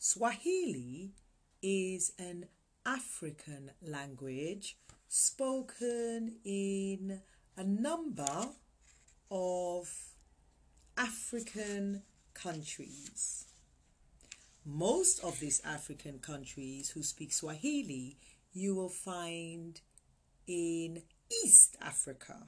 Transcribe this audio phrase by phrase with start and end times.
[0.00, 1.10] Swahili
[1.60, 2.46] is an
[2.86, 4.76] African language
[5.08, 7.20] spoken in
[7.56, 8.50] a number
[9.28, 9.90] of
[10.96, 13.46] African countries.
[14.64, 18.18] Most of these African countries who speak Swahili
[18.52, 19.80] you will find
[20.46, 21.02] in
[21.44, 22.46] East Africa.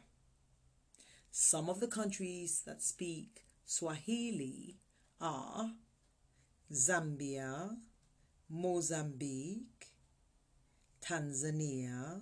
[1.33, 4.77] Some of the countries that speak Swahili
[5.21, 5.73] are
[6.73, 7.77] Zambia,
[8.49, 9.87] Mozambique,
[11.01, 12.21] Tanzania,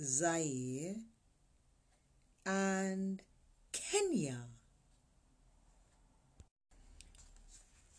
[0.00, 0.96] Zaire,
[2.46, 3.22] and
[3.72, 4.44] Kenya.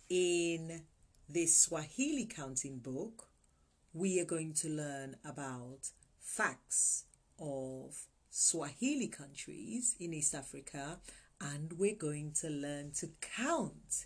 [0.10, 0.82] In
[1.28, 3.28] this Swahili counting book,
[3.94, 5.90] we are going to learn about
[6.20, 7.06] facts
[7.40, 11.00] of Swahili countries in East Africa
[11.42, 14.06] and we're going to learn to count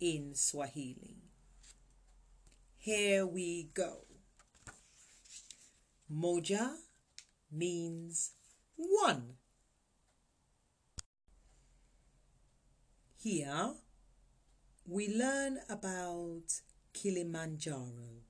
[0.00, 1.22] in Swahili.
[2.76, 4.04] Here we go.
[6.12, 6.76] Moja
[7.50, 8.32] means
[8.76, 9.34] one.
[13.16, 13.74] Here
[14.86, 16.60] we learn about
[16.92, 18.22] Kilimanjaro.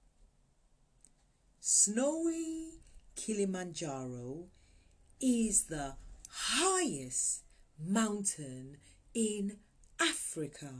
[1.60, 2.80] Snowy
[3.14, 4.46] Kilimanjaro
[5.20, 5.96] is the
[6.30, 7.42] highest
[7.78, 8.78] mountain
[9.12, 9.58] in
[10.00, 10.72] Africa.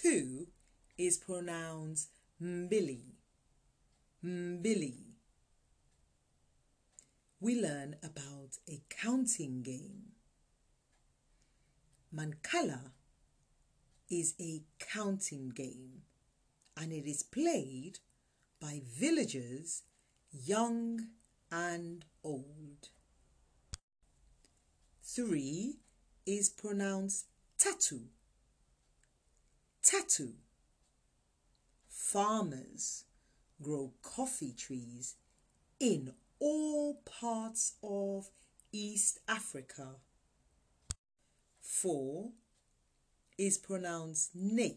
[0.00, 0.46] Two
[0.96, 2.10] is pronounced
[2.40, 3.00] Mbili.
[4.24, 4.94] Mbili.
[7.40, 10.12] We learn about a counting game.
[12.14, 12.92] Mancala
[14.08, 16.02] is a counting game
[16.76, 17.98] and it is played
[18.60, 19.82] by villagers
[20.30, 21.08] young
[21.50, 22.90] and old.
[25.02, 25.78] Three
[26.24, 27.26] is pronounced
[27.58, 28.02] tatu.
[29.88, 30.34] Tatu.
[31.88, 33.04] Farmers
[33.62, 35.14] grow coffee trees
[35.80, 38.28] in all parts of
[38.70, 39.94] East Africa.
[41.62, 42.32] Four
[43.38, 44.76] is pronounced nne.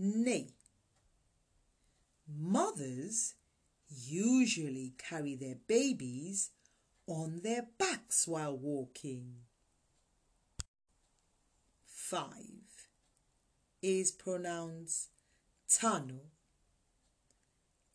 [0.00, 0.52] Nne.
[2.34, 3.34] Mothers
[3.90, 6.48] usually carry their babies
[7.06, 9.34] on their backs while walking.
[11.84, 12.67] 5
[13.82, 15.08] is pronounced
[15.68, 16.20] tano.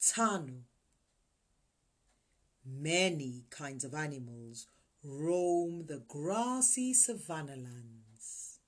[0.01, 0.61] Tano.
[2.65, 4.67] Many kinds of animals
[5.03, 8.59] roam the grassy savanna lands.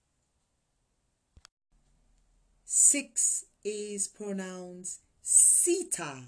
[2.65, 6.23] 6 is pronounced Sita.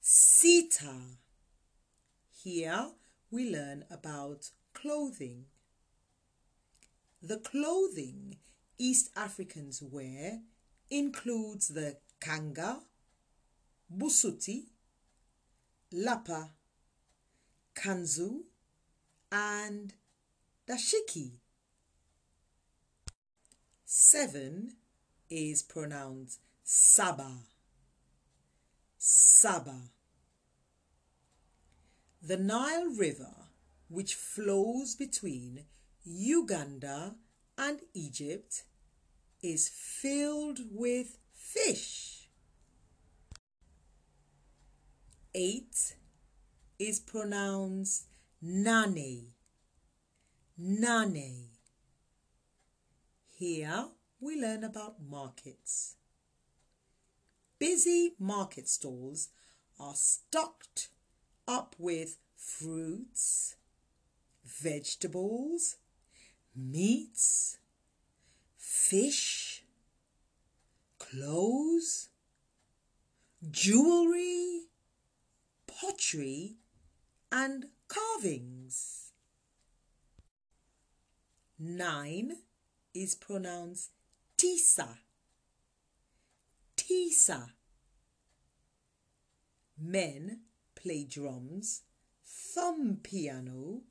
[0.00, 0.96] Sita.
[2.42, 2.88] Here
[3.30, 5.44] we learn about clothing.
[7.22, 8.36] The clothing
[8.78, 10.40] East Africans wear
[10.88, 12.78] includes the kanga,
[13.92, 14.66] busuti,
[15.92, 16.50] lapa,
[17.74, 18.42] kanzu,
[19.32, 19.94] and
[20.68, 21.32] dashiki.
[23.84, 24.76] Seven
[25.28, 27.38] is pronounced Saba.
[28.96, 29.90] Saba.
[32.22, 33.34] The Nile River,
[33.88, 35.64] which flows between
[36.04, 37.16] Uganda
[37.58, 38.62] and Egypt,
[39.42, 42.28] is filled with fish.
[45.34, 45.96] Eight
[46.78, 48.06] is pronounced
[48.40, 49.32] Nane.
[50.56, 51.48] Nane.
[53.28, 53.88] Here
[54.20, 55.96] we learn about markets.
[57.58, 59.28] Busy market stalls
[59.78, 60.88] are stocked
[61.46, 63.56] up with fruits,
[64.44, 65.76] vegetables,
[66.54, 67.58] meats,
[68.56, 69.64] fish,
[70.98, 72.08] clothes,
[73.50, 74.62] jewelry,
[75.66, 76.56] pottery,
[77.30, 79.12] and carvings.
[81.58, 82.36] Nine
[82.94, 83.90] is pronounced
[84.36, 84.98] tisa.
[86.76, 87.50] Tisa.
[89.80, 90.40] Men
[90.74, 91.82] play drums,
[92.24, 93.82] thumb piano,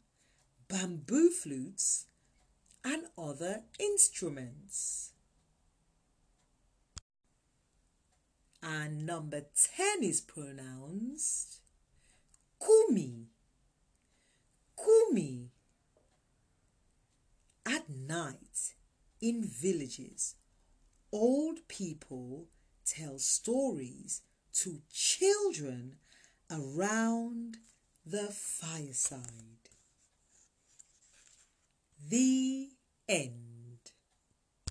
[0.67, 2.07] bamboo flutes,
[2.83, 5.11] and other instruments.
[8.61, 9.43] And number
[9.75, 11.59] 10 is pronounced
[12.59, 13.27] kumi.
[14.77, 15.49] Kumi.
[17.65, 18.75] At night,
[19.21, 20.35] in villages,
[21.11, 22.47] old people
[22.85, 24.21] tell stories
[24.53, 25.95] to children
[26.49, 27.57] around
[28.05, 29.56] the fireside.
[32.09, 32.69] The
[33.09, 33.46] end.